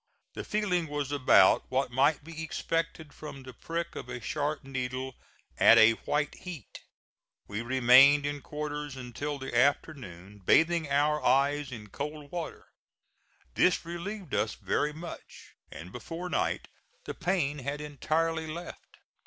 The 0.33 0.43
feeling 0.43 0.87
was 0.87 1.11
about 1.11 1.69
what 1.69 1.91
might 1.91 2.23
be 2.23 2.41
expected 2.43 3.13
from 3.13 3.43
the 3.43 3.53
prick 3.53 3.95
of 3.95 4.09
a 4.09 4.19
sharp 4.19 4.63
needle 4.63 5.15
at 5.59 5.77
a 5.77 5.91
white 5.91 6.33
heat. 6.33 6.79
We 7.47 7.61
remained 7.61 8.25
in 8.25 8.41
quarters 8.41 8.95
until 8.95 9.37
the 9.37 9.55
afternoon 9.55 10.39
bathing 10.39 10.89
our 10.89 11.23
eyes 11.23 11.71
in 11.71 11.89
cold 11.91 12.31
water. 12.31 12.65
This 13.53 13.85
relieved 13.85 14.33
us 14.33 14.55
very 14.55 14.91
much, 14.91 15.53
and 15.69 15.91
before 15.91 16.31
night 16.31 16.67
the 17.05 17.13
pain 17.13 17.59
had 17.59 17.79
entirely 17.79 18.47
left. 18.47 18.97